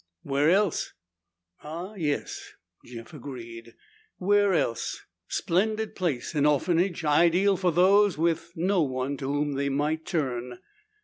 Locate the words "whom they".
9.31-9.69